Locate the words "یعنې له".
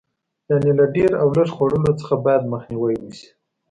0.49-0.85